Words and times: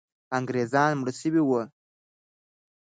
انګریزان 0.37 0.91
مړه 0.99 1.13
سوي 1.21 1.41
وو. 1.43 1.61